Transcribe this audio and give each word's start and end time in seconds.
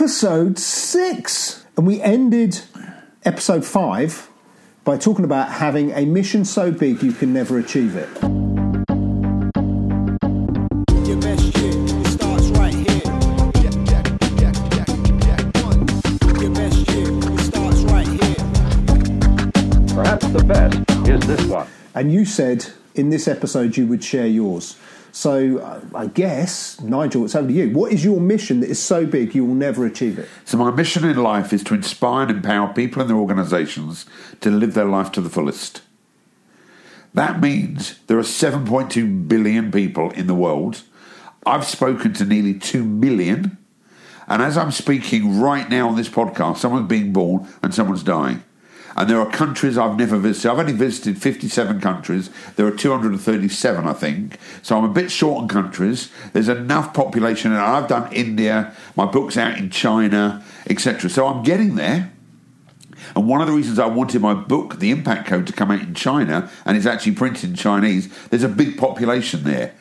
episode 0.00 0.58
six. 0.58 1.62
And 1.76 1.86
we 1.86 2.00
ended 2.00 2.58
episode 3.22 3.66
five 3.66 4.30
by 4.82 4.96
talking 4.96 5.26
about 5.26 5.52
having 5.52 5.90
a 5.90 6.06
mission 6.06 6.46
so 6.46 6.72
big 6.72 7.02
you 7.02 7.12
can 7.12 7.34
never 7.34 7.58
achieve 7.58 7.96
it. 7.96 8.08
Your 11.06 11.20
best 11.20 11.42
shit, 11.52 11.74
it 11.76 12.06
starts 12.06 12.46
right 12.56 12.72
here. 12.72 13.02
Your 16.40 16.50
best 16.54 16.78
shit, 16.86 17.08
it 17.12 17.40
starts 17.40 17.82
right 17.92 18.08
here. 18.08 18.36
Perhaps 19.94 20.26
the 20.28 20.44
best 20.48 21.08
is 21.10 21.20
this 21.26 21.44
one. 21.44 21.66
And 21.94 22.10
you 22.10 22.24
said 22.24 22.64
in 22.94 23.10
this 23.10 23.28
episode 23.28 23.76
you 23.76 23.86
would 23.86 24.02
share 24.02 24.26
yours. 24.26 24.78
So 25.12 25.82
I 25.94 26.06
guess, 26.06 26.80
Nigel, 26.80 27.24
it's 27.24 27.34
over 27.34 27.48
to 27.48 27.52
you. 27.52 27.70
What 27.70 27.92
is 27.92 28.04
your 28.04 28.20
mission 28.20 28.60
that 28.60 28.70
is 28.70 28.80
so 28.80 29.06
big 29.06 29.34
you 29.34 29.44
will 29.44 29.54
never 29.54 29.84
achieve 29.84 30.18
it? 30.18 30.28
So, 30.44 30.56
my 30.56 30.70
mission 30.70 31.04
in 31.04 31.16
life 31.16 31.52
is 31.52 31.64
to 31.64 31.74
inspire 31.74 32.22
and 32.22 32.30
empower 32.30 32.72
people 32.72 33.00
and 33.00 33.10
their 33.10 33.16
organisations 33.16 34.06
to 34.40 34.50
live 34.50 34.74
their 34.74 34.84
life 34.84 35.10
to 35.12 35.20
the 35.20 35.30
fullest. 35.30 35.82
That 37.14 37.40
means 37.40 37.98
there 38.06 38.18
are 38.18 38.22
7.2 38.22 39.26
billion 39.28 39.72
people 39.72 40.10
in 40.12 40.26
the 40.26 40.34
world. 40.34 40.82
I've 41.44 41.64
spoken 41.64 42.12
to 42.14 42.24
nearly 42.24 42.54
2 42.54 42.84
million. 42.84 43.58
And 44.28 44.42
as 44.42 44.56
I'm 44.56 44.70
speaking 44.70 45.40
right 45.40 45.68
now 45.68 45.88
on 45.88 45.96
this 45.96 46.08
podcast, 46.08 46.58
someone's 46.58 46.88
being 46.88 47.12
born 47.12 47.48
and 47.62 47.74
someone's 47.74 48.04
dying. 48.04 48.44
And 48.96 49.08
there 49.08 49.20
are 49.20 49.30
countries 49.30 49.78
I've 49.78 49.96
never 49.96 50.16
visited. 50.18 50.50
I've 50.50 50.58
only 50.58 50.72
visited 50.72 51.20
57 51.20 51.80
countries. 51.80 52.30
There 52.56 52.66
are 52.66 52.70
237, 52.70 53.86
I 53.86 53.92
think. 53.92 54.38
So 54.62 54.76
I'm 54.76 54.84
a 54.84 54.92
bit 54.92 55.10
short 55.10 55.42
on 55.42 55.48
countries. 55.48 56.10
There's 56.32 56.48
enough 56.48 56.92
population. 56.92 57.52
And 57.52 57.60
I've 57.60 57.88
done 57.88 58.12
India. 58.12 58.74
My 58.96 59.06
book's 59.06 59.36
out 59.36 59.58
in 59.58 59.70
China, 59.70 60.44
etc. 60.68 61.08
So 61.08 61.26
I'm 61.26 61.42
getting 61.42 61.76
there. 61.76 62.12
And 63.16 63.28
one 63.28 63.40
of 63.40 63.46
the 63.46 63.52
reasons 63.52 63.78
I 63.78 63.86
wanted 63.86 64.20
my 64.20 64.34
book, 64.34 64.78
The 64.78 64.90
Impact 64.90 65.26
Code, 65.26 65.46
to 65.46 65.52
come 65.52 65.70
out 65.70 65.80
in 65.80 65.94
China, 65.94 66.50
and 66.64 66.76
it's 66.76 66.86
actually 66.86 67.12
printed 67.12 67.50
in 67.50 67.56
Chinese, 67.56 68.12
there's 68.28 68.42
a 68.42 68.48
big 68.48 68.76
population 68.76 69.44
there. 69.44 69.74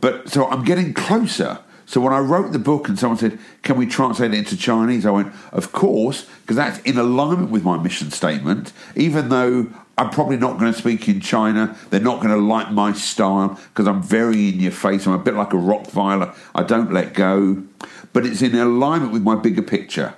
But 0.00 0.28
so 0.28 0.46
I'm 0.46 0.64
getting 0.64 0.92
closer. 0.92 1.60
So 1.86 2.00
when 2.00 2.12
I 2.12 2.18
wrote 2.18 2.52
the 2.52 2.58
book 2.58 2.88
and 2.88 2.98
someone 2.98 3.18
said, 3.18 3.38
Can 3.62 3.76
we 3.76 3.86
translate 3.86 4.34
it 4.34 4.38
into 4.38 4.56
Chinese? 4.56 5.06
I 5.06 5.10
went, 5.10 5.32
Of 5.52 5.72
course, 5.72 6.26
because 6.42 6.56
that's 6.56 6.78
in 6.80 6.98
alignment 6.98 7.50
with 7.50 7.62
my 7.64 7.78
mission 7.78 8.10
statement, 8.10 8.72
even 8.96 9.28
though 9.28 9.68
I'm 9.98 10.10
probably 10.10 10.36
not 10.36 10.58
going 10.58 10.72
to 10.72 10.78
speak 10.78 11.08
in 11.08 11.20
China. 11.20 11.76
They're 11.88 12.00
not 12.00 12.20
going 12.20 12.34
to 12.34 12.40
like 12.40 12.70
my 12.70 12.92
style 12.92 13.58
because 13.68 13.86
I'm 13.86 14.02
very 14.02 14.50
in 14.50 14.60
your 14.60 14.72
face. 14.72 15.06
I'm 15.06 15.14
a 15.14 15.18
bit 15.18 15.34
like 15.34 15.54
a 15.54 15.56
Rottweiler. 15.56 16.36
I 16.54 16.64
don't 16.64 16.92
let 16.92 17.14
go. 17.14 17.62
But 18.12 18.26
it's 18.26 18.42
in 18.42 18.54
alignment 18.54 19.12
with 19.12 19.22
my 19.22 19.36
bigger 19.36 19.62
picture. 19.62 20.14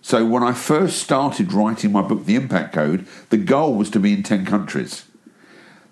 So 0.00 0.26
when 0.26 0.42
I 0.42 0.52
first 0.52 0.98
started 0.98 1.52
writing 1.52 1.92
my 1.92 2.02
book, 2.02 2.24
The 2.24 2.34
Impact 2.34 2.74
Code, 2.74 3.06
the 3.30 3.36
goal 3.36 3.74
was 3.74 3.90
to 3.90 4.00
be 4.00 4.12
in 4.12 4.24
10 4.24 4.44
countries. 4.44 5.04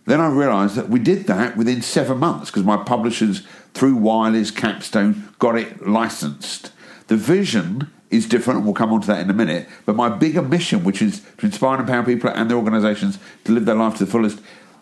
Then 0.07 0.21
I 0.21 0.29
realised 0.29 0.75
that 0.75 0.89
we 0.89 0.99
did 0.99 1.29
that 1.29 1.57
within 1.57 1.83
seven 1.83 2.19
months 2.19 2.51
because 2.51 2.65
my 2.65 2.79
publishers, 2.79 3.47
through 3.75 3.97
Wiley's 3.97 4.51
Capstone, 4.51 5.29
got 5.39 5.57
it 5.57 5.87
licensed. 5.87 6.73
The 7.09 7.17
vision 7.17 7.91
is 8.11 8.27
different, 8.27 8.59
and 8.59 8.67
we'll 8.67 8.75
come 8.75 8.93
on 8.93 9.01
to 9.01 9.07
that 9.07 9.21
in 9.21 9.31
a 9.31 9.35
minute. 9.35 9.69
But 9.87 9.97
my 9.97 10.09
bigger 10.09 10.43
mission, 10.43 10.85
which 10.85 11.01
is 11.01 11.21
to 11.39 11.47
inspire 11.47 11.79
and 11.79 11.89
empower 11.89 12.05
people 12.05 12.31
and 12.31 12.51
their 12.51 12.57
organisations 12.57 13.19
to 13.45 13.53
live 13.53 13.65
their 13.65 13.77
life 13.77 13.97
to 13.99 14.05
the 14.05 14.11
fullest, 14.11 14.41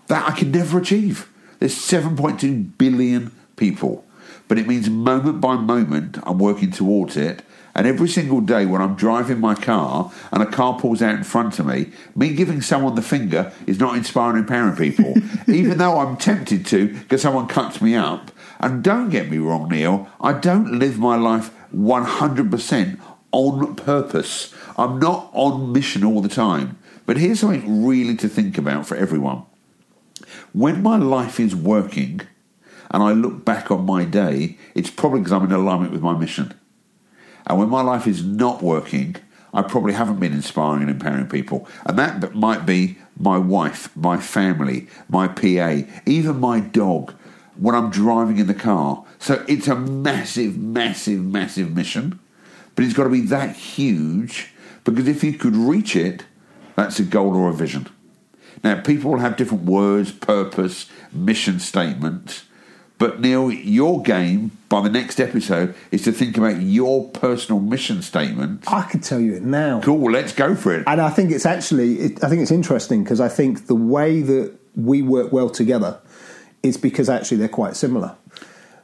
that 0.08 0.28
I 0.28 0.32
can 0.32 0.50
never 0.50 0.78
achieve. 0.78 1.28
There's 1.58 1.74
7.2 1.74 2.78
billion 2.78 3.32
people. 3.56 4.04
But 4.46 4.58
it 4.58 4.66
means 4.66 4.88
moment 4.88 5.40
by 5.40 5.56
moment 5.56 6.18
I'm 6.22 6.38
working 6.38 6.70
towards 6.70 7.16
it. 7.16 7.42
And 7.74 7.86
every 7.86 8.08
single 8.08 8.40
day 8.40 8.66
when 8.66 8.82
I'm 8.82 8.96
driving 8.96 9.38
my 9.38 9.54
car 9.54 10.10
and 10.32 10.42
a 10.42 10.46
car 10.46 10.80
pulls 10.80 11.00
out 11.00 11.14
in 11.14 11.22
front 11.22 11.58
of 11.60 11.66
me, 11.66 11.92
me 12.16 12.34
giving 12.34 12.60
someone 12.60 12.96
the 12.96 13.02
finger 13.02 13.52
is 13.66 13.78
not 13.78 13.96
inspiring 13.96 14.36
and 14.36 14.48
empowering 14.48 14.76
people. 14.76 15.14
Even 15.46 15.78
though 15.78 15.98
I'm 15.98 16.16
tempted 16.16 16.66
to 16.66 16.94
because 16.94 17.22
someone 17.22 17.46
cuts 17.46 17.80
me 17.80 17.94
up. 17.94 18.32
And 18.58 18.82
don't 18.82 19.10
get 19.10 19.30
me 19.30 19.38
wrong, 19.38 19.68
Neil, 19.68 20.08
I 20.20 20.32
don't 20.32 20.78
live 20.78 20.98
my 20.98 21.16
life 21.16 21.50
100% 21.74 23.00
on 23.30 23.76
purpose. 23.76 24.54
I'm 24.76 24.98
not 24.98 25.30
on 25.32 25.72
mission 25.72 26.04
all 26.04 26.20
the 26.20 26.28
time. 26.28 26.78
But 27.06 27.16
here's 27.16 27.40
something 27.40 27.86
really 27.86 28.16
to 28.16 28.28
think 28.28 28.58
about 28.58 28.86
for 28.86 28.96
everyone. 28.96 29.42
When 30.52 30.82
my 30.82 30.96
life 30.96 31.38
is 31.38 31.54
working 31.54 32.20
and 32.90 33.02
I 33.02 33.12
look 33.12 33.44
back 33.44 33.70
on 33.70 33.86
my 33.86 34.04
day, 34.04 34.58
it's 34.74 34.90
probably 34.90 35.20
because 35.20 35.32
I'm 35.32 35.44
in 35.44 35.52
alignment 35.52 35.92
with 35.92 36.02
my 36.02 36.16
mission. 36.16 36.54
And 37.46 37.58
when 37.58 37.68
my 37.68 37.80
life 37.80 38.06
is 38.06 38.24
not 38.24 38.62
working, 38.62 39.16
I 39.54 39.62
probably 39.62 39.94
haven't 39.94 40.20
been 40.20 40.34
inspiring 40.34 40.82
and 40.82 40.90
empowering 40.90 41.28
people. 41.28 41.66
And 41.86 41.98
that 41.98 42.34
might 42.34 42.66
be 42.66 42.98
my 43.18 43.38
wife, 43.38 43.94
my 43.96 44.18
family, 44.18 44.88
my 45.08 45.28
PA, 45.28 45.88
even 46.04 46.40
my 46.40 46.60
dog 46.60 47.14
when 47.58 47.74
I'm 47.74 47.90
driving 47.90 48.38
in 48.38 48.46
the 48.46 48.54
car. 48.54 49.04
So 49.18 49.44
it's 49.48 49.68
a 49.68 49.74
massive, 49.74 50.56
massive, 50.56 51.20
massive 51.20 51.74
mission. 51.74 52.18
But 52.74 52.84
it's 52.84 52.94
got 52.94 53.04
to 53.04 53.10
be 53.10 53.22
that 53.22 53.56
huge 53.56 54.52
because 54.84 55.08
if 55.08 55.24
you 55.24 55.32
could 55.32 55.56
reach 55.56 55.96
it, 55.96 56.24
that's 56.76 56.98
a 57.00 57.02
goal 57.02 57.36
or 57.36 57.50
a 57.50 57.52
vision. 57.52 57.88
Now, 58.62 58.80
people 58.80 59.18
have 59.18 59.36
different 59.36 59.64
words, 59.64 60.12
purpose, 60.12 60.88
mission 61.12 61.60
statements. 61.60 62.44
But 62.98 63.20
Neil, 63.20 63.50
your 63.52 64.02
game 64.02 64.52
by 64.68 64.80
the 64.80 64.88
next 64.90 65.20
episode 65.20 65.74
is 65.92 66.02
to 66.02 66.12
think 66.12 66.36
about 66.36 66.60
your 66.60 67.08
personal 67.08 67.60
mission 67.60 68.02
statement. 68.02 68.64
I 68.66 68.82
could 68.82 69.04
tell 69.04 69.20
you 69.20 69.34
it 69.34 69.42
now. 69.42 69.80
Cool, 69.80 70.10
let's 70.10 70.32
go 70.32 70.56
for 70.56 70.74
it. 70.74 70.84
And 70.86 71.00
I 71.00 71.10
think 71.10 71.30
it's 71.30 71.46
actually, 71.46 72.00
it, 72.00 72.24
I 72.24 72.28
think 72.28 72.42
it's 72.42 72.50
interesting 72.50 73.04
because 73.04 73.20
I 73.20 73.28
think 73.28 73.68
the 73.68 73.76
way 73.76 74.20
that 74.22 74.52
we 74.74 75.02
work 75.02 75.32
well 75.32 75.48
together 75.48 76.00
is 76.62 76.76
because 76.76 77.08
actually 77.08 77.38
they're 77.38 77.48
quite 77.48 77.76
similar. 77.76 78.16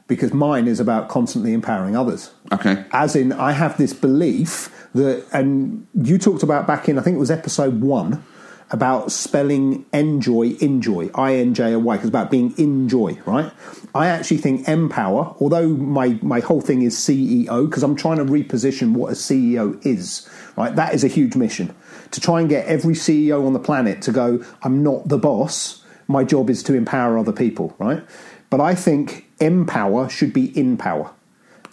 Because 0.07 0.33
mine 0.33 0.67
is 0.67 0.79
about 0.79 1.09
constantly 1.09 1.53
empowering 1.53 1.95
others. 1.95 2.31
Okay. 2.51 2.85
As 2.91 3.15
in, 3.15 3.33
I 3.33 3.53
have 3.53 3.77
this 3.77 3.91
belief 3.91 4.87
that, 4.93 5.25
and 5.33 5.87
you 5.95 6.17
talked 6.17 6.43
about 6.43 6.67
back 6.67 6.87
in, 6.87 6.99
I 6.99 7.01
think 7.01 7.15
it 7.15 7.19
was 7.19 7.31
episode 7.31 7.81
one, 7.81 8.23
about 8.71 9.11
spelling 9.11 9.85
enjoy, 9.93 10.55
enjoy, 10.59 11.09
I 11.13 11.35
N 11.35 11.53
J 11.53 11.75
O 11.75 11.79
Y, 11.79 11.95
because 11.95 12.07
it's 12.07 12.09
about 12.09 12.31
being 12.31 12.53
in 12.57 12.89
joy, 12.89 13.17
right? 13.25 13.51
I 13.93 14.07
actually 14.07 14.37
think 14.37 14.67
empower, 14.67 15.35
although 15.39 15.69
my, 15.69 16.19
my 16.21 16.39
whole 16.39 16.61
thing 16.61 16.81
is 16.81 16.95
CEO, 16.95 17.69
because 17.69 17.83
I'm 17.83 17.95
trying 17.95 18.17
to 18.17 18.25
reposition 18.25 18.93
what 18.93 19.11
a 19.11 19.15
CEO 19.15 19.83
is, 19.85 20.27
right? 20.57 20.75
That 20.75 20.93
is 20.93 21.03
a 21.03 21.07
huge 21.07 21.35
mission. 21.35 21.75
To 22.11 22.21
try 22.21 22.39
and 22.39 22.49
get 22.49 22.65
every 22.65 22.95
CEO 22.95 23.45
on 23.45 23.53
the 23.53 23.59
planet 23.59 24.01
to 24.03 24.11
go, 24.11 24.43
I'm 24.63 24.81
not 24.81 25.09
the 25.09 25.17
boss, 25.17 25.83
my 26.07 26.23
job 26.23 26.49
is 26.49 26.63
to 26.63 26.73
empower 26.73 27.17
other 27.17 27.31
people, 27.31 27.75
right? 27.79 28.03
But 28.49 28.61
I 28.61 28.75
think 28.75 29.25
empower 29.39 30.07
should 30.09 30.33
be 30.33 30.57
in 30.57 30.77
power. 30.77 31.11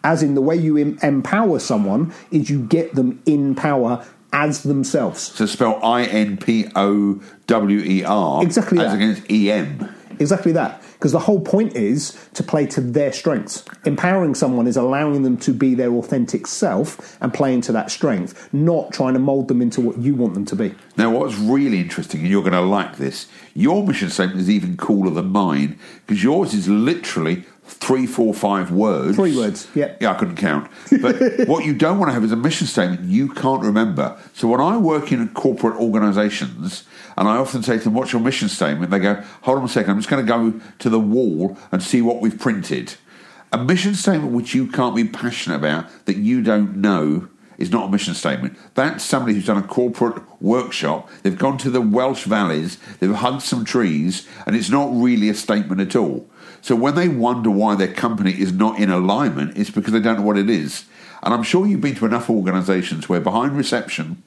As 0.05 0.23
in, 0.23 0.35
the 0.35 0.41
way 0.41 0.57
you 0.57 0.77
em- 0.77 0.99
empower 1.03 1.59
someone 1.59 2.13
is 2.31 2.51
you 2.51 2.63
get 2.65 2.95
them 2.95 3.23
in 3.27 3.55
power 3.55 4.05
as 4.33 4.63
themselves. 4.65 5.21
So 5.21 5.47
spell 5.47 5.79
I 5.85 6.05
N 6.05 6.39
P 6.39 6.67
O 6.75 7.21
W 7.47 7.79
E 7.79 8.03
R 8.05 8.43
Exactly 8.43 8.79
as 8.79 8.87
that. 8.87 8.97
against 8.97 9.31
E 9.31 9.53
M. 9.53 9.95
Exactly 10.19 10.53
that. 10.53 10.82
Because 11.03 11.11
the 11.11 11.19
whole 11.19 11.41
point 11.41 11.75
is 11.75 12.17
to 12.35 12.45
play 12.45 12.65
to 12.67 12.81
their 12.81 13.13
strengths. 13.13 13.65
Empowering 13.85 14.37
someone 14.37 14.69
is 14.69 14.77
allowing 14.77 15.25
them 15.25 15.37
to 15.39 15.53
be 15.53 15.75
their 15.75 15.93
authentic 15.95 16.47
self 16.47 17.21
and 17.21 17.35
playing 17.35 17.63
to 17.63 17.73
that 17.73 17.91
strength, 17.91 18.49
not 18.53 18.93
trying 18.93 19.15
to 19.15 19.19
mold 19.19 19.49
them 19.49 19.61
into 19.61 19.81
what 19.81 19.99
you 19.99 20.15
want 20.15 20.35
them 20.35 20.45
to 20.45 20.55
be. 20.55 20.73
Now, 20.97 21.11
what's 21.11 21.35
really 21.35 21.81
interesting, 21.81 22.21
and 22.21 22.29
you're 22.29 22.43
going 22.43 22.53
to 22.53 22.61
like 22.61 22.99
this, 22.99 23.27
your 23.53 23.85
mission 23.85 24.11
statement 24.11 24.43
is 24.43 24.49
even 24.49 24.77
cooler 24.77 25.11
than 25.11 25.31
mine 25.31 25.77
because 26.07 26.23
yours 26.23 26.55
is 26.55 26.69
literally 26.69 27.47
three, 27.65 28.07
four, 28.07 28.35
five 28.35 28.71
words. 28.71 29.17
Three 29.17 29.37
words, 29.37 29.69
yeah. 29.75 29.95
Yeah, 30.01 30.13
I 30.13 30.15
couldn't 30.15 30.37
count. 30.37 30.71
But 31.01 31.17
what 31.49 31.65
you 31.65 31.75
don't 31.75 31.99
want 31.99 32.09
to 32.11 32.15
have 32.15 32.25
is 32.25 32.33
a 32.33 32.37
mission 32.37 32.67
statement 32.67 33.05
you 33.05 33.29
can't 33.29 33.63
remember. 33.63 34.19
So 34.35 34.49
when 34.49 34.61
I 34.61 34.77
work 34.77 35.13
in 35.13 35.29
corporate 35.31 35.77
organisations, 35.77 36.85
and 37.17 37.29
I 37.29 37.37
often 37.37 37.63
say 37.63 37.79
to 37.79 37.85
them, 37.85 37.95
What's 37.95 38.13
your 38.13 38.23
mission 38.23 38.49
statement? 38.49 38.91
They 38.91 38.99
go, 38.99 39.23
Hold 39.43 39.59
on 39.59 39.65
a 39.65 39.69
second, 39.69 39.93
I'm 39.93 39.99
just 39.99 40.09
going 40.09 40.25
to 40.25 40.33
go 40.33 40.61
to 40.81 40.91
the 40.91 41.01
wall 41.01 41.57
and 41.71 41.83
see 41.83 42.03
what 42.03 42.21
we've 42.21 42.39
printed. 42.39 42.95
A 43.53 43.59
mission 43.63 43.95
statement 43.95 44.33
which 44.33 44.55
you 44.55 44.67
can't 44.67 44.97
be 44.97 45.05
passionate 45.05 45.57
about, 45.57 45.87
that 46.07 46.17
you 46.17 46.43
don't 46.43 46.77
know, 46.77 47.29
is 47.59 47.71
not 47.71 47.89
a 47.89 47.93
mission 47.93 48.15
statement. 48.15 48.59
That's 48.75 49.05
somebody 49.05 49.35
who's 49.35 49.47
done 49.47 49.59
a 49.59 49.63
corporate 49.63 50.23
workshop. 50.41 51.09
They've 51.23 51.39
gone 51.39 51.59
to 51.59 51.71
the 51.71 51.81
Welsh 51.81 52.25
valleys, 52.25 52.79
they've 52.99 53.15
hugged 53.15 53.43
some 53.43 53.65
trees, 53.65 54.27
and 54.47 54.57
it's 54.57 54.71
not 54.71 54.89
really 54.93 55.29
a 55.29 55.35
statement 55.35 55.81
at 55.81 55.95
all. 55.95 56.29
So 56.63 56.77
when 56.77 56.95
they 56.95 57.09
wonder 57.09 57.51
why 57.51 57.75
their 57.75 57.93
company 57.93 58.31
is 58.31 58.53
not 58.53 58.79
in 58.79 58.89
alignment, 58.89 59.59
it's 59.59 59.71
because 59.71 59.93
they 59.93 60.01
don't 60.01 60.21
know 60.21 60.23
what 60.23 60.39
it 60.39 60.49
is. 60.49 60.85
And 61.23 61.35
I'm 61.35 61.43
sure 61.43 61.67
you've 61.67 61.81
been 61.81 61.97
to 61.97 62.07
enough 62.07 62.31
organisations 62.31 63.09
where 63.09 63.21
behind 63.21 63.57
reception 63.57 64.23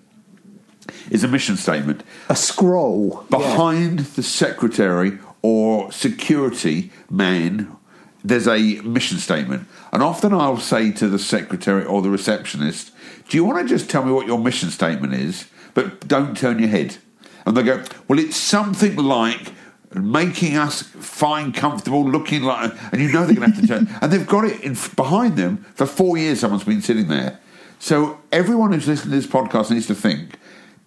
is 1.10 1.24
a 1.24 1.28
mission 1.30 1.56
statement. 1.56 2.04
A 2.30 2.36
scroll. 2.36 3.26
Yeah. 3.30 3.38
Behind 3.38 4.00
the 4.00 4.24
secretary 4.24 5.18
or 5.42 5.92
security 5.94 6.92
man, 7.10 7.76
there's 8.24 8.48
a 8.48 8.82
mission 8.82 9.18
statement. 9.18 9.68
And 9.94 10.04
often 10.04 10.34
I'll 10.34 10.58
say 10.58 10.92
to 10.92 11.08
the 11.08 11.20
secretary 11.20 11.86
or 11.86 12.02
the 12.02 12.10
receptionist, 12.10 12.92
Do 13.30 13.38
you 13.38 13.46
want 13.46 13.66
to 13.66 13.74
just 13.74 13.90
tell 13.90 14.04
me 14.04 14.12
what 14.12 14.28
your 14.28 14.40
mission 14.40 14.70
statement 14.72 15.14
is? 15.14 15.48
But 15.74 16.08
don't 16.08 16.38
turn 16.38 16.60
your 16.60 16.70
head. 16.70 16.98
And 17.46 17.56
they 17.56 17.64
go, 17.64 17.84
Well, 18.08 18.20
it's 18.20 18.38
something 18.38 18.98
like 18.98 19.54
making 20.02 20.58
us 20.58 20.82
fine, 20.82 21.52
comfortable, 21.52 22.04
looking 22.04 22.44
like. 22.44 22.74
And 22.92 23.02
you 23.02 23.12
know 23.12 23.26
they're 23.26 23.36
going 23.36 23.52
to 23.52 23.56
have 23.56 23.62
to 23.62 23.68
turn. 23.86 23.90
and 24.02 24.12
they've 24.12 24.28
got 24.28 24.46
it 24.46 24.62
in, 24.62 24.78
behind 24.96 25.38
them 25.38 25.66
for 25.76 25.86
four 25.86 26.18
years, 26.18 26.40
someone's 26.40 26.64
been 26.64 26.82
sitting 26.82 27.08
there. 27.08 27.40
So 27.80 28.20
everyone 28.32 28.72
who's 28.72 28.88
listening 28.88 29.12
to 29.12 29.22
this 29.22 29.28
podcast 29.28 29.72
needs 29.72 29.88
to 29.88 29.96
think 29.96 30.40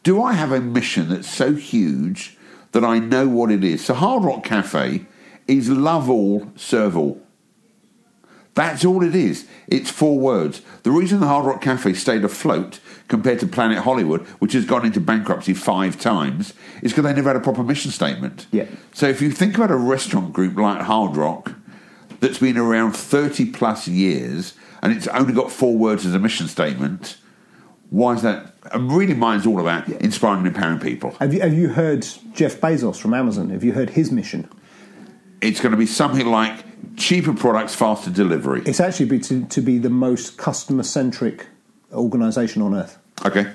do 0.04 0.22
I 0.22 0.32
have 0.32 0.52
a 0.52 0.60
mission 0.60 1.08
that's 1.08 1.28
so 1.28 1.54
huge 1.54 2.38
that 2.72 2.84
I 2.84 2.98
know 2.98 3.28
what 3.28 3.50
it 3.50 3.64
is? 3.64 3.84
So 3.84 3.94
Hard 3.94 4.24
Rock 4.24 4.44
Cafe 4.44 5.04
is 5.46 5.68
love 5.68 6.08
all, 6.08 6.50
serve 6.56 6.96
all. 6.96 7.20
That's 8.54 8.84
all 8.84 9.04
it 9.04 9.14
is. 9.14 9.46
It's 9.66 9.90
four 9.90 10.18
words. 10.18 10.62
The 10.82 10.90
reason 10.90 11.20
the 11.20 11.26
Hard 11.26 11.46
Rock 11.46 11.60
Cafe 11.60 11.92
stayed 11.94 12.24
afloat 12.24 12.80
compared 13.08 13.40
to 13.40 13.46
Planet 13.46 13.78
Hollywood, 13.78 14.20
which 14.38 14.52
has 14.52 14.64
gone 14.64 14.84
into 14.84 15.00
bankruptcy 15.00 15.54
five 15.54 15.98
times, 15.98 16.54
is 16.82 16.92
because 16.92 17.04
they 17.04 17.14
never 17.14 17.30
had 17.30 17.36
a 17.36 17.40
proper 17.40 17.62
mission 17.62 17.90
statement. 17.90 18.46
Yeah. 18.52 18.66
So 18.92 19.08
if 19.08 19.20
you 19.20 19.30
think 19.30 19.56
about 19.56 19.70
a 19.70 19.76
restaurant 19.76 20.32
group 20.32 20.56
like 20.56 20.82
Hard 20.82 21.16
Rock 21.16 21.52
that's 22.20 22.38
been 22.38 22.58
around 22.58 22.92
30 22.92 23.50
plus 23.52 23.88
years 23.88 24.54
and 24.82 24.92
it's 24.92 25.08
only 25.08 25.32
got 25.32 25.50
four 25.50 25.76
words 25.76 26.06
as 26.06 26.14
a 26.14 26.18
mission 26.18 26.48
statement, 26.48 27.16
why 27.90 28.14
is 28.14 28.22
that? 28.22 28.54
And 28.72 28.92
really, 28.92 29.14
mine's 29.14 29.46
all 29.46 29.60
about 29.60 29.88
inspiring 29.88 30.38
and 30.38 30.48
empowering 30.48 30.78
people. 30.78 31.12
Have 31.20 31.32
you 31.32 31.40
have 31.40 31.54
you 31.54 31.68
heard 31.68 32.06
Jeff 32.34 32.60
Bezos 32.60 32.96
from 33.00 33.14
Amazon? 33.14 33.48
Have 33.48 33.64
you 33.64 33.72
heard 33.72 33.90
his 33.90 34.12
mission? 34.12 34.48
It's 35.40 35.60
going 35.60 35.72
to 35.72 35.78
be 35.78 35.86
something 35.86 36.26
like 36.26 36.64
cheaper 36.96 37.32
products, 37.32 37.74
faster 37.74 38.10
delivery. 38.10 38.62
It's 38.66 38.80
actually 38.80 39.06
be 39.06 39.20
to, 39.20 39.46
to 39.46 39.60
be 39.60 39.78
the 39.78 39.88
most 39.88 40.36
customer 40.36 40.82
centric 40.82 41.46
organisation 41.92 42.62
on 42.62 42.74
earth. 42.74 42.98
Okay. 43.24 43.52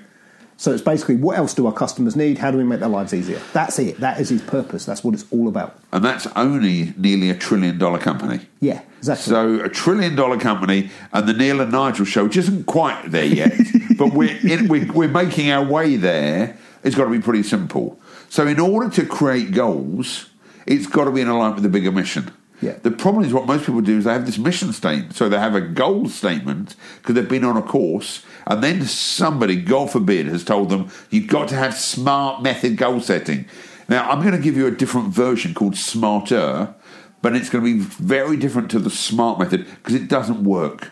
So 0.57 0.71
it's 0.71 0.81
basically 0.81 1.15
what 1.15 1.37
else 1.37 1.53
do 1.53 1.65
our 1.65 1.73
customers 1.73 2.15
need? 2.15 2.37
How 2.37 2.51
do 2.51 2.57
we 2.57 2.63
make 2.63 2.79
their 2.79 2.89
lives 2.89 3.13
easier? 3.13 3.41
That's 3.53 3.79
it. 3.79 3.97
That 3.99 4.19
is 4.19 4.29
his 4.29 4.41
purpose. 4.41 4.85
That's 4.85 5.03
what 5.03 5.13
it's 5.13 5.25
all 5.31 5.47
about. 5.47 5.77
And 5.91 6.05
that's 6.05 6.27
only 6.35 6.93
nearly 6.95 7.29
a 7.29 7.35
trillion 7.35 7.77
dollar 7.77 7.99
company. 7.99 8.47
Yeah, 8.59 8.81
exactly. 8.99 9.29
So 9.29 9.59
a 9.63 9.69
trillion 9.69 10.15
dollar 10.15 10.39
company, 10.39 10.89
and 11.11 11.27
the 11.27 11.33
Neil 11.33 11.59
and 11.59 11.71
Nigel 11.71 12.05
show, 12.05 12.25
which 12.25 12.37
isn't 12.37 12.65
quite 12.65 13.11
there 13.11 13.25
yet, 13.25 13.53
but 13.97 14.13
we're, 14.13 14.37
in, 14.47 14.67
we're 14.67 14.91
we're 14.93 15.07
making 15.09 15.51
our 15.51 15.65
way 15.65 15.95
there. 15.95 16.57
It's 16.83 16.95
got 16.95 17.05
to 17.05 17.11
be 17.11 17.19
pretty 17.19 17.43
simple. 17.43 17.99
So 18.29 18.47
in 18.47 18.59
order 18.59 18.89
to 18.95 19.05
create 19.05 19.51
goals, 19.51 20.29
it's 20.65 20.87
got 20.87 21.05
to 21.05 21.11
be 21.11 21.21
in 21.21 21.27
alignment 21.27 21.55
with 21.55 21.63
the 21.63 21.69
bigger 21.69 21.91
mission. 21.91 22.31
Yeah. 22.63 22.77
The 22.81 22.91
problem 22.91 23.25
is 23.25 23.33
what 23.33 23.45
most 23.45 23.65
people 23.65 23.81
do 23.81 23.97
is 23.97 24.05
they 24.05 24.13
have 24.13 24.25
this 24.25 24.37
mission 24.37 24.71
statement, 24.71 25.15
so 25.15 25.27
they 25.27 25.37
have 25.37 25.53
a 25.53 25.61
goal 25.61 26.07
statement 26.07 26.75
because 26.97 27.15
they've 27.15 27.27
been 27.27 27.43
on 27.43 27.57
a 27.57 27.61
course, 27.61 28.23
and 28.47 28.63
then 28.63 28.83
somebody, 28.85 29.57
God 29.57 29.91
forbid, 29.91 30.27
has 30.27 30.45
told 30.45 30.69
them 30.69 30.89
you've 31.09 31.27
got 31.27 31.49
to 31.49 31.55
have 31.55 31.73
smart 31.73 32.41
method 32.41 32.77
goal 32.77 33.01
setting. 33.01 33.45
Now 33.89 34.09
I'm 34.09 34.21
going 34.21 34.31
to 34.35 34.41
give 34.41 34.55
you 34.55 34.65
a 34.65 34.71
different 34.71 35.09
version 35.09 35.53
called 35.53 35.75
Smarter, 35.75 36.73
but 37.21 37.35
it's 37.35 37.49
going 37.49 37.65
to 37.65 37.73
be 37.73 37.79
very 37.79 38.37
different 38.37 38.71
to 38.71 38.79
the 38.79 38.89
smart 38.89 39.39
method 39.39 39.65
because 39.65 39.95
it 39.95 40.07
doesn't 40.07 40.43
work. 40.43 40.91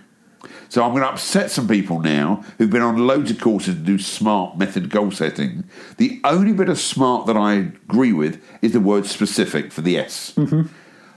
So 0.67 0.83
I'm 0.83 0.91
going 0.91 1.03
to 1.03 1.09
upset 1.09 1.51
some 1.51 1.67
people 1.67 1.99
now 1.99 2.45
who've 2.57 2.69
been 2.69 2.81
on 2.81 3.05
loads 3.05 3.29
of 3.29 3.41
courses 3.41 3.75
to 3.75 3.81
do 3.81 3.99
smart 3.99 4.57
method 4.57 4.89
goal 4.89 5.11
setting. 5.11 5.65
The 5.97 6.21
only 6.23 6.53
bit 6.53 6.69
of 6.69 6.79
smart 6.79 7.27
that 7.27 7.35
I 7.35 7.53
agree 7.55 8.13
with 8.13 8.41
is 8.61 8.71
the 8.71 8.79
word 8.79 9.05
specific 9.05 9.73
for 9.73 9.81
the 9.81 9.97
S. 9.97 10.33
Mm-hmm. 10.35 10.73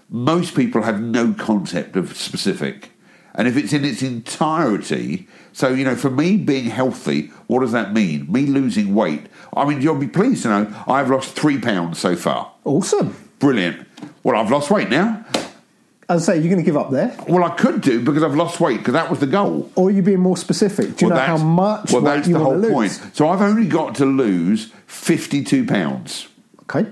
Most 0.09 0.55
people 0.55 0.83
have 0.83 1.01
no 1.01 1.33
concept 1.33 1.97
of 1.97 2.17
specific. 2.17 2.91
And 3.35 3.49
if 3.49 3.57
it's 3.57 3.73
in 3.73 3.85
its 3.85 4.03
entirety, 4.03 5.27
so, 5.53 5.69
you 5.69 5.85
know, 5.85 5.97
for 5.97 6.11
me 6.11 6.37
being 6.37 6.67
healthy, 6.67 7.29
what 7.49 7.61
does 7.61 7.73
that 7.73 7.93
mean? 7.93 8.31
Me 8.31 8.47
losing 8.47 8.95
weight. 8.95 9.27
I 9.57 9.65
mean, 9.65 9.81
you'll 9.81 9.97
be 9.99 10.07
pleased 10.09 10.43
to 10.45 10.49
know 10.49 10.85
I've 10.87 11.11
lost 11.11 11.35
three 11.35 11.59
pounds 11.61 11.99
so 11.99 12.15
far. 12.17 12.53
awesome. 12.65 13.17
Brilliant. 13.41 13.87
Well, 14.23 14.37
I've 14.41 14.51
lost 14.51 14.71
weight 14.71 14.89
now. 14.89 15.25
As 16.09 16.29
I 16.29 16.35
say, 16.35 16.39
you're 16.41 16.53
going 16.53 16.59
to 16.59 16.63
give 16.65 16.77
up 16.77 16.91
there, 16.91 17.17
Well, 17.29 17.45
I 17.45 17.51
could 17.57 17.81
do 17.81 18.03
because 18.05 18.23
I've 18.23 18.35
lost 18.37 18.61
weight 18.61 18.79
because 18.79 18.93
that 18.95 19.11
was 19.11 19.21
the 19.21 19.27
goal. 19.27 19.71
or 19.75 19.89
are 19.89 19.91
you 19.91 20.03
being 20.03 20.21
more 20.21 20.37
specific? 20.37 20.97
Do 20.97 21.07
you 21.07 21.11
know 21.11 21.17
how 21.19 21.39
much 21.39 21.91
Well, 21.93 22.03
that's 22.03 22.29
the 22.29 22.39
whole 22.39 22.61
point. 22.63 22.93
So 23.15 23.29
I've 23.29 23.41
only 23.41 23.67
got 23.67 23.95
to 23.97 24.05
lose 24.07 24.71
fifty-two 24.87 25.67
pounds. 25.67 26.29
Okay. 26.65 26.91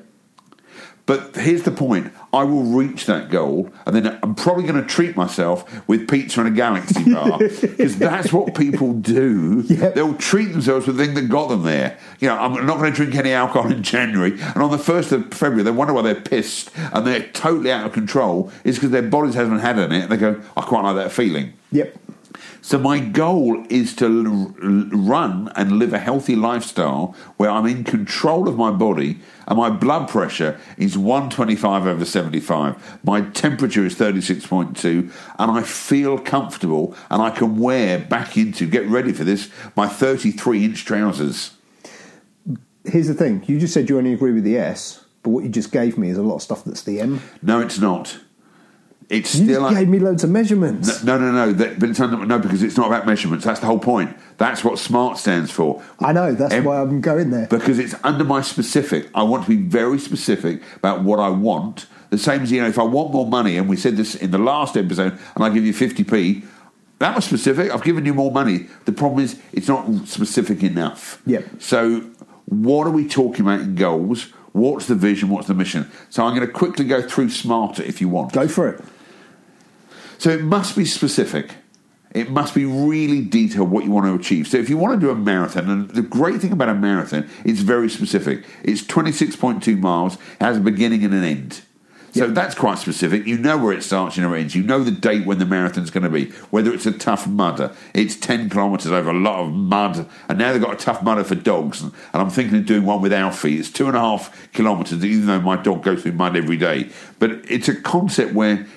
But 1.04 1.34
here's 1.37 1.62
the 1.62 1.72
point: 1.72 2.12
I 2.32 2.44
will 2.44 2.62
reach 2.62 3.06
that 3.06 3.28
goal, 3.31 3.70
and 3.87 3.96
then 3.96 4.19
I'm 4.22 4.34
probably 4.34 4.62
going 4.62 4.81
to 4.81 4.88
treat 4.88 5.16
myself 5.16 5.88
with 5.88 6.08
pizza 6.08 6.40
and 6.40 6.49
a 6.49 6.52
Galaxy 6.52 7.12
bar 7.12 7.38
because 7.38 7.99
that's 7.99 8.32
what 8.32 8.54
people 8.54 8.93
do. 8.93 9.64
Yep. 9.66 9.94
They'll 9.94 10.14
treat 10.14 10.52
themselves 10.52 10.87
with 10.87 10.96
the 10.96 11.04
thing 11.04 11.14
that 11.14 11.28
got 11.28 11.49
them 11.49 11.64
there. 11.64 11.99
You 12.20 12.28
know, 12.28 12.38
I'm 12.38 12.66
not 12.66 12.78
going 12.78 12.93
to 12.93 12.96
drink 12.96 13.14
any 13.16 13.32
alcohol 13.32 13.70
in 13.72 13.82
January, 13.82 14.32
and 14.40 14.62
on 14.62 14.70
the 14.70 14.78
first 14.78 15.10
of 15.12 15.34
February, 15.34 15.64
they 15.64 15.72
wonder 15.72 15.93
why 15.93 16.02
they're 16.02 16.14
pissed 16.14 16.70
and 16.76 17.06
they're 17.06 17.26
totally 17.28 17.72
out 17.72 17.87
of 17.87 17.93
control. 17.93 18.52
Is 18.62 18.76
because 18.76 18.90
their 18.90 19.02
bodies 19.02 19.34
haven't 19.34 19.58
had 19.58 19.78
any. 19.78 20.02
And 20.02 20.10
they 20.10 20.16
go, 20.16 20.40
"I 20.56 20.62
quite 20.62 20.82
like 20.82 20.96
that 20.96 21.10
feeling." 21.10 21.54
Yep. 21.72 21.96
So 22.61 22.79
my 22.79 23.00
goal 23.00 23.65
is 23.69 23.94
to 23.97 24.06
l- 24.06 24.89
run 24.93 25.50
and 25.56 25.73
live 25.73 25.93
a 25.93 25.99
healthy 25.99 26.37
lifestyle 26.37 27.17
where 27.37 27.50
I'm 27.50 27.67
in 27.67 27.85
control 27.85 28.49
of 28.49 28.56
my 28.56 28.71
body 28.71 29.19
and 29.47 29.59
my 29.59 29.71
blood 29.71 30.09
pressure 30.09 30.61
is 30.77 30.97
125 30.97 31.87
over 31.87 32.05
75. 32.05 32.99
My 33.05 33.23
temperature 33.23 33.85
is 33.85 33.94
36.2 33.97 35.11
and 35.39 35.50
I 35.50 35.62
feel 35.62 36.19
comfortable 36.19 36.97
and 37.11 37.21
I 37.21 37.31
can 37.31 37.59
wear 37.59 37.99
back 37.99 38.37
into, 38.37 38.67
get 38.67 38.87
ready 38.87 39.12
for 39.12 39.25
this, 39.25 39.50
my 39.77 39.88
33 39.88 40.65
inch 40.65 40.85
trousers. 40.85 41.53
Here's 42.85 43.09
the 43.09 43.15
thing. 43.15 43.45
You 43.47 43.59
just 43.59 43.75
said 43.75 43.88
you 43.88 43.99
only 43.99 44.12
agree 44.12 44.33
with 44.33 44.45
the 44.45 44.59
S, 44.59 45.05
but 45.23 45.31
what 45.31 45.45
you 45.45 45.50
just 45.50 45.73
gave 45.73 45.97
me 45.97 46.11
is 46.11 46.19
a 46.19 46.23
lot 46.23 46.37
of 46.37 46.43
stuff 46.43 46.65
that's 46.65 46.83
the 46.83 47.00
M. 47.00 47.21
No, 47.43 47.61
it's 47.61 47.79
not. 47.79 48.19
It's 49.08 49.34
You 49.34 49.44
still 49.44 49.62
just 49.62 49.76
gave 49.76 49.88
me 49.88 49.99
loads 49.99 50.25
of 50.25 50.31
measurements. 50.31 51.02
no, 51.04 51.19
no, 51.19 51.31
no. 51.32 51.52
That, 51.52 51.78
but 51.78 51.90
it's 51.90 52.00
under, 52.00 52.25
no 52.25 52.38
because 52.38 52.62
it's 52.62 52.76
not 52.76 52.87
about 52.87 53.06
measurements. 53.06 53.44
That's 53.44 53.60
the 53.60 53.66
whole 53.66 53.78
point. 53.78 54.16
That's 54.38 54.64
what 54.64 54.78
SMART 54.78 55.19
stands 55.19 55.50
for. 55.50 55.82
I 56.00 56.12
know. 56.12 56.34
That's 56.34 56.64
why 56.64 56.81
I'm 56.81 57.00
going 57.00 57.31
there. 57.31 57.46
because 57.46 57.78
it's 57.78 57.94
under 58.04 58.25
my 58.25 58.40
specific. 58.43 59.08
I 59.14 59.22
want 59.22 59.44
to 59.44 59.49
be 59.49 59.56
very 59.56 59.99
specific 59.99 60.62
about 60.76 61.02
what 61.02 61.19
I 61.19 61.28
want. 61.28 61.87
The 62.10 62.19
same 62.19 62.43
as 62.43 62.52
you 62.52 62.60
know, 62.60 62.69
if 62.69 62.78
I 62.78 62.82
want 62.82 63.12
more 63.12 63.26
money, 63.26 63.56
and 63.56 63.69
we 63.69 63.76
said 63.76 63.96
this 63.96 64.14
in 64.14 64.31
the 64.31 64.38
last 64.38 64.76
episode, 64.76 65.19
and 65.34 65.44
I 65.44 65.49
give 65.50 65.64
you 65.64 65.72
fifty 65.72 66.04
p, 66.04 66.44
that 66.99 67.16
was 67.16 67.25
specific. 67.25 67.70
I've 67.70 67.82
given 67.84 68.04
you 68.06 68.14
more 68.14 68.31
money. 68.31 68.66
The 68.84 68.93
problem 68.93 69.25
is 69.25 69.38
it's 69.52 69.69
not 69.69 70.06
specific 70.06 70.62
enough. 70.62 71.22
Yep. 71.26 71.44
So 71.60 72.00
what 72.47 72.87
are 72.87 72.90
we 72.90 73.09
talking 73.09 73.42
about 73.42 73.61
in 73.61 73.75
goals? 73.75 74.32
What's 74.52 74.87
the 74.87 74.94
vision? 74.94 75.30
What's 75.30 75.49
the 75.49 75.54
mission? 75.54 75.90
So 76.11 76.25
I'm 76.26 76.35
going 76.37 76.47
to 76.47 76.52
quickly 76.52 76.85
go 76.85 77.00
through 77.00 77.30
smarter 77.30 77.82
if 77.82 78.00
you 78.02 78.09
want. 78.11 78.32
Go 78.32 78.47
for 78.47 78.68
it. 78.68 78.85
So 80.23 80.31
it 80.31 80.45
must 80.45 80.76
be 80.76 80.85
specific. 80.85 81.50
It 82.12 82.31
must 82.31 82.55
be 82.55 82.64
really 82.64 83.23
detailed 83.23 83.73
what 83.73 83.83
you 83.83 83.91
want 83.91 84.07
to 84.07 84.14
achieve. 84.14 84.47
So 84.47 84.57
if 84.57 84.71
you 84.71 84.79
want 84.79 85.00
to 85.00 85.05
do 85.05 85.11
a 85.11 85.17
marathon, 85.17 85.69
and 85.69 85.91
the 85.91 86.00
great 86.00 86.41
thing 86.41 86.52
about 86.52 86.69
a 86.69 86.75
marathon, 86.75 87.29
it's 87.45 87.59
very 87.59 87.91
specific. 87.91 88.45
It's 88.62 88.83
26.2 88.83 89.81
miles, 89.81 90.14
it 90.14 90.45
has 90.45 90.59
a 90.59 90.61
beginning 90.61 91.02
and 91.02 91.12
an 91.12 91.25
end. 91.25 91.62
So 92.14 92.29
that's 92.29 92.55
quite 92.55 92.79
specific. 92.79 93.26
You 93.26 93.37
know 93.37 93.59
where 93.59 93.73
it 93.73 93.83
starts 93.83 94.17
and 94.17 94.31
where 94.31 94.38
it 94.38 94.43
ends. 94.43 94.55
You 94.55 94.62
know 94.62 94.85
the 94.85 94.93
date 94.93 95.26
when 95.26 95.38
the 95.38 95.47
marathon's 95.47 95.91
going 95.91 96.05
to 96.05 96.11
be. 96.11 96.26
Whether 96.50 96.73
it's 96.73 96.87
a 96.87 96.93
tough 96.93 97.26
mudder, 97.26 97.75
it's 97.93 98.14
10 98.14 98.50
kilometres 98.50 98.93
over 98.93 99.11
a 99.11 99.14
lot 99.14 99.41
of 99.41 99.52
mud, 99.52 100.09
and 100.29 100.38
now 100.38 100.52
they've 100.52 100.62
got 100.62 100.75
a 100.75 100.76
tough 100.76 101.02
mudder 101.02 101.25
for 101.25 101.35
dogs. 101.35 101.83
And, 101.83 101.93
and 102.12 102.23
I'm 102.23 102.31
thinking 102.31 102.59
of 102.59 102.67
doing 102.67 102.85
one 102.85 103.00
with 103.00 103.12
Alfie. 103.12 103.57
It's 103.57 103.71
two 103.71 103.88
and 103.88 103.97
a 103.97 104.00
half 104.00 104.52
kilometres, 104.52 105.05
even 105.05 105.26
though 105.26 105.41
my 105.41 105.57
dog 105.57 105.83
goes 105.83 106.02
through 106.02 106.12
mud 106.12 106.37
every 106.37 106.59
day. 106.59 106.91
But 107.19 107.31
it's 107.50 107.69
a 107.69 107.75
concept 107.75 108.35
where 108.35 108.69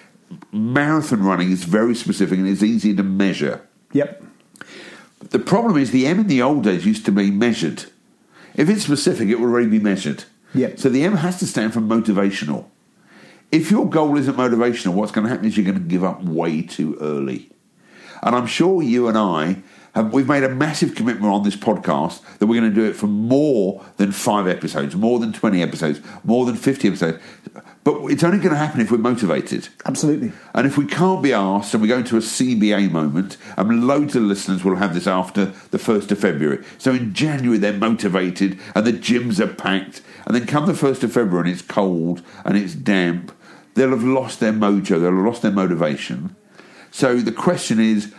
marathon 0.52 1.24
running 1.24 1.52
is 1.52 1.64
very 1.64 1.96
specific 1.96 2.40
and 2.40 2.48
it's 2.48 2.64
easy 2.64 2.96
to 2.96 3.04
measure. 3.04 3.68
Yep. 3.94 4.24
The 5.20 5.40
problem 5.40 5.78
is 5.78 5.92
the 5.92 6.06
M 6.08 6.20
in 6.20 6.28
the 6.28 6.42
old 6.42 6.64
days 6.64 6.86
used 6.86 7.06
to 7.06 7.12
be 7.12 7.32
measured. 7.32 7.86
If 8.56 8.70
it's 8.70 8.84
specific, 8.84 9.30
it 9.30 9.40
will 9.40 9.50
already 9.50 9.68
be 9.68 9.80
measured. 9.80 10.26
Yep. 10.54 10.80
So 10.80 10.90
the 10.90 11.04
M 11.04 11.18
has 11.18 11.40
to 11.40 11.48
stand 11.48 11.74
for 11.74 11.82
motivational. 11.82 12.66
If 13.52 13.72
your 13.72 13.90
goal 13.90 14.18
isn't 14.18 14.36
motivational, 14.36 14.94
what's 14.94 15.12
going 15.12 15.26
to 15.26 15.30
happen 15.30 15.46
is 15.46 15.58
you're 15.58 15.66
going 15.66 15.82
to 15.82 15.88
give 15.88 16.04
up 16.04 16.24
way 16.24 16.62
too 16.62 16.98
early. 17.00 17.50
And 18.22 18.36
I'm 18.36 18.48
sure 18.48 18.82
you 18.82 19.08
and 19.08 19.18
I 19.18 19.62
have 19.94 20.14
we've 20.14 20.28
made 20.28 20.44
a 20.44 20.50
massive 20.50 20.96
commitment 20.96 21.32
on 21.32 21.44
this 21.44 21.56
podcast 21.56 22.22
that 22.38 22.48
we're 22.48 22.60
going 22.60 22.74
to 22.74 22.76
do 22.76 22.88
it 22.88 22.96
for 22.96 23.08
more 23.08 23.84
than 23.98 24.12
five 24.12 24.48
episodes, 24.48 24.96
more 24.96 25.20
than 25.20 25.32
20 25.32 25.62
episodes, 25.62 26.02
more 26.24 26.46
than 26.46 26.56
50 26.56 26.88
episodes. 26.90 27.24
But 27.86 28.02
it's 28.06 28.24
only 28.24 28.40
going 28.40 28.50
to 28.50 28.58
happen 28.58 28.82
if 28.82 28.90
we're 28.90 28.98
motivated. 28.98 29.70
Absolutely. 29.86 30.32
And 30.56 30.66
if 30.66 30.76
we 30.76 30.88
can't 30.88 31.22
be 31.22 31.32
asked 31.32 31.72
and 31.76 31.84
we 31.84 31.88
go 31.88 32.00
into 32.00 32.18
a 32.18 32.20
CBA 32.20 32.90
moment, 32.92 33.38
and 33.56 33.86
loads 33.86 34.16
of 34.16 34.24
listeners 34.24 34.64
will 34.64 34.78
have 34.78 34.96
this 34.96 35.06
after 35.06 35.46
the 35.70 35.78
1st 35.78 36.10
of 36.10 36.18
February. 36.18 36.66
So 36.80 36.94
in 36.94 37.14
January, 37.14 37.60
they're 37.60 37.74
motivated 37.74 38.60
and 38.74 38.88
the 38.88 38.92
gyms 38.92 39.40
are 39.40 39.54
packed. 39.54 40.02
And 40.26 40.36
then 40.36 40.48
come 40.48 40.66
the 40.66 40.74
1st 40.74 41.04
of 41.04 41.14
February 41.14 41.48
and 41.48 41.60
it's 41.60 41.62
cold 41.62 42.24
and 42.44 42.58
it's 42.58 42.74
damp, 42.74 43.32
they'll 43.76 43.92
have 43.92 44.04
lost 44.04 44.40
their 44.40 44.52
mojo, 44.52 45.00
they'll 45.00 45.16
have 45.16 45.26
lost 45.26 45.44
their 45.44 45.52
motivation. 45.52 46.36
So 46.90 47.18
the 47.18 47.32
question 47.32 47.80
is 47.80 48.16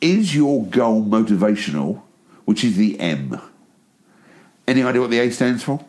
is 0.00 0.36
your 0.36 0.64
goal 0.66 1.04
motivational, 1.04 2.02
which 2.44 2.62
is 2.62 2.76
the 2.76 3.00
M? 3.00 3.40
Any 4.68 4.84
idea 4.84 5.00
what 5.00 5.10
the 5.10 5.18
A 5.18 5.30
stands 5.32 5.64
for? 5.64 5.84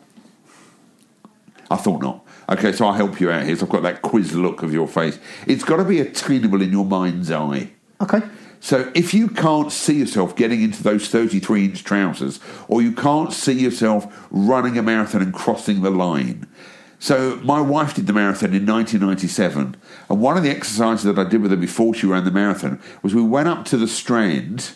I 1.70 1.76
thought 1.76 2.02
not. 2.02 2.26
Okay, 2.48 2.72
so 2.72 2.86
I'll 2.86 2.92
help 2.92 3.20
you 3.20 3.30
out 3.30 3.44
here. 3.44 3.56
So 3.56 3.64
I've 3.64 3.72
got 3.72 3.82
that 3.82 4.02
quiz 4.02 4.34
look 4.34 4.62
of 4.62 4.72
your 4.72 4.88
face. 4.88 5.18
It's 5.46 5.62
got 5.62 5.76
to 5.76 5.84
be 5.84 6.00
attainable 6.00 6.62
in 6.62 6.72
your 6.72 6.84
mind's 6.84 7.30
eye. 7.30 7.70
Okay. 8.00 8.20
So 8.58 8.90
if 8.94 9.14
you 9.14 9.28
can't 9.28 9.72
see 9.72 9.98
yourself 10.00 10.36
getting 10.36 10.62
into 10.62 10.82
those 10.82 11.08
33 11.08 11.66
inch 11.66 11.84
trousers, 11.84 12.40
or 12.68 12.82
you 12.82 12.92
can't 12.92 13.32
see 13.32 13.52
yourself 13.52 14.26
running 14.30 14.76
a 14.76 14.82
marathon 14.82 15.22
and 15.22 15.32
crossing 15.32 15.82
the 15.82 15.90
line. 15.90 16.46
So 16.98 17.36
my 17.36 17.62
wife 17.62 17.94
did 17.94 18.06
the 18.06 18.12
marathon 18.12 18.52
in 18.52 18.66
1997, 18.66 19.76
and 20.10 20.20
one 20.20 20.36
of 20.36 20.42
the 20.42 20.50
exercises 20.50 21.04
that 21.04 21.18
I 21.18 21.26
did 21.26 21.40
with 21.40 21.50
her 21.50 21.56
before 21.56 21.94
she 21.94 22.06
ran 22.06 22.24
the 22.24 22.30
marathon 22.30 22.78
was 23.02 23.14
we 23.14 23.22
went 23.22 23.48
up 23.48 23.64
to 23.66 23.78
the 23.78 23.88
Strand 23.88 24.72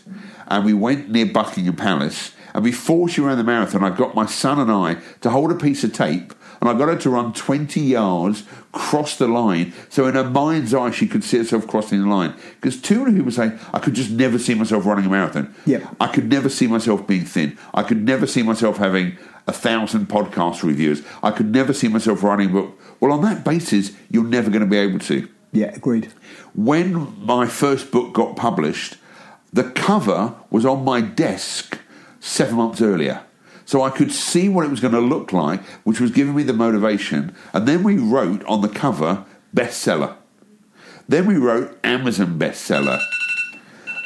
and 0.47 0.65
we 0.65 0.73
went 0.73 1.11
near 1.11 1.27
Buckingham 1.27 1.77
Palace. 1.77 2.33
And 2.55 2.65
before 2.65 3.09
she 3.11 3.21
ran 3.21 3.37
the 3.37 3.45
marathon, 3.45 3.85
I 3.85 3.91
got 3.91 4.15
my 4.15 4.25
son 4.25 4.59
and 4.59 4.71
I 4.71 4.97
to 5.21 5.29
hold 5.29 5.53
a 5.53 5.57
piece 5.57 5.85
of 5.85 5.93
tape 5.93 6.33
and 6.65 6.75
I 6.75 6.79
got 6.79 6.89
her 6.89 6.97
to 6.97 7.11
run 7.11 7.35
20 7.35 7.79
yards, 7.79 8.45
cross 8.73 9.19
the 9.19 9.29
line, 9.29 9.75
so 9.91 10.07
in 10.07 10.15
her 10.15 10.25
mind's 10.25 10.73
eye 10.73 10.91
she 10.91 11.07
could 11.07 11.23
see 11.23 11.37
herself 11.37 11.67
crossing 11.67 12.01
the 12.01 12.09
line. 12.09 12.35
Because 12.55 12.81
too 12.81 13.05
many 13.05 13.19
people 13.19 13.33
say, 13.33 13.59
I 13.75 13.79
could 13.79 13.93
just 13.93 14.11
never 14.11 14.39
see 14.39 14.55
myself 14.55 14.87
running 14.87 15.05
a 15.05 15.11
marathon. 15.11 15.55
Yeah. 15.67 15.91
I 16.01 16.07
could 16.07 16.31
never 16.31 16.49
see 16.49 16.67
myself 16.67 17.07
being 17.07 17.27
thin. 17.27 17.59
I 17.75 17.83
could 17.83 18.03
never 18.03 18.27
see 18.27 18.43
myself 18.43 18.79
having 18.79 19.19
a 19.47 19.53
thousand 19.53 20.09
podcast 20.09 20.63
reviews. 20.63 21.03
I 21.23 21.33
could 21.33 21.53
never 21.53 21.75
see 21.75 21.89
myself 21.89 22.23
writing 22.23 22.49
a 22.49 22.53
book. 22.53 22.81
Well, 22.99 23.13
on 23.13 23.21
that 23.23 23.45
basis, 23.45 23.93
you're 24.11 24.25
never 24.25 24.49
going 24.49 24.65
to 24.65 24.67
be 24.67 24.79
able 24.79 25.01
to. 25.01 25.29
Yeah, 25.53 25.75
agreed. 25.75 26.13
When 26.55 27.15
my 27.23 27.47
first 27.47 27.91
book 27.91 28.15
got 28.15 28.37
published, 28.37 28.97
the 29.53 29.65
cover 29.65 30.35
was 30.49 30.65
on 30.65 30.83
my 30.83 31.03
desk 31.03 31.79
seven 32.21 32.57
months 32.57 32.81
earlier. 32.81 33.23
So 33.65 33.83
I 33.83 33.91
could 33.91 34.13
see 34.13 34.49
what 34.49 34.65
it 34.65 34.71
was 34.71 34.81
going 34.81 34.95
to 34.95 35.01
look 35.01 35.33
like, 35.33 35.63
which 35.85 36.01
was 36.01 36.11
giving 36.11 36.35
me 36.35 36.43
the 36.43 36.53
motivation. 36.53 37.35
And 37.53 37.67
then 37.67 37.83
we 37.83 37.97
wrote 37.97 38.45
on 38.45 38.61
the 38.61 38.69
cover 38.69 39.25
bestseller. 39.55 40.17
Then 41.09 41.27
we 41.27 41.37
wrote 41.37 41.79
Amazon 41.85 42.39
bestseller. 42.39 43.01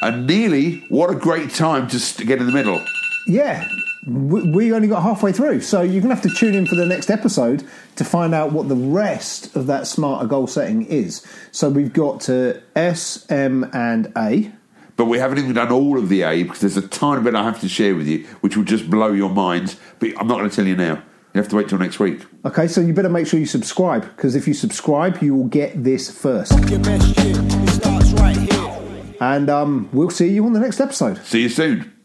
And 0.01 0.25
nearly, 0.25 0.85
what 0.89 1.09
a 1.09 1.15
great 1.15 1.49
time 1.49 1.87
to 1.87 2.25
get 2.25 2.39
in 2.39 2.45
the 2.45 2.53
middle. 2.53 2.83
Yeah, 3.27 3.67
we, 4.07 4.49
we 4.49 4.73
only 4.73 4.87
got 4.87 5.03
halfway 5.03 5.33
through, 5.33 5.61
so 5.61 5.81
you're 5.81 6.01
going 6.01 6.09
to 6.09 6.15
have 6.15 6.23
to 6.23 6.29
tune 6.29 6.55
in 6.55 6.65
for 6.65 6.75
the 6.75 6.85
next 6.85 7.09
episode 7.09 7.67
to 7.97 8.05
find 8.05 8.33
out 8.33 8.53
what 8.53 8.69
the 8.69 8.75
rest 8.75 9.55
of 9.55 9.67
that 9.67 9.87
smarter 9.87 10.25
goal 10.25 10.47
setting 10.47 10.85
is. 10.85 11.25
So 11.51 11.69
we've 11.69 11.91
got 11.91 12.21
to 12.21 12.61
S, 12.75 13.29
M, 13.29 13.69
and 13.73 14.11
A. 14.17 14.51
But 14.99 15.05
we 15.05 15.17
haven't 15.17 15.37
even 15.37 15.53
done 15.53 15.71
all 15.71 15.97
of 15.97 16.09
the 16.09 16.23
A 16.23 16.43
because 16.43 16.59
there's 16.59 16.75
a 16.75 16.85
tiny 16.85 17.21
bit 17.21 17.33
I 17.33 17.41
have 17.45 17.61
to 17.61 17.69
share 17.69 17.95
with 17.95 18.05
you, 18.05 18.25
which 18.41 18.57
will 18.57 18.65
just 18.65 18.89
blow 18.89 19.13
your 19.13 19.29
minds. 19.29 19.77
But 19.97 20.09
I'm 20.19 20.27
not 20.27 20.39
going 20.39 20.49
to 20.49 20.53
tell 20.53 20.67
you 20.67 20.75
now. 20.75 20.95
You 21.33 21.39
have 21.39 21.47
to 21.47 21.55
wait 21.55 21.69
till 21.69 21.77
next 21.77 22.01
week. 22.01 22.25
Okay, 22.43 22.67
so 22.67 22.81
you 22.81 22.91
better 22.91 23.07
make 23.07 23.25
sure 23.25 23.39
you 23.39 23.45
subscribe 23.45 24.01
because 24.17 24.35
if 24.35 24.45
you 24.45 24.53
subscribe, 24.53 25.21
you 25.21 25.33
will 25.35 25.47
get 25.47 25.85
this 25.85 26.11
first. 26.11 26.51
Your 26.69 26.79
best 26.79 27.15
shit, 27.15 27.37
it 27.37 27.69
starts 27.69 28.11
right 28.11 28.35
here. 28.35 29.15
And 29.21 29.49
um, 29.49 29.87
we'll 29.93 30.09
see 30.09 30.27
you 30.27 30.45
on 30.45 30.51
the 30.51 30.59
next 30.59 30.81
episode. 30.81 31.23
See 31.23 31.43
you 31.43 31.49
soon. 31.49 31.98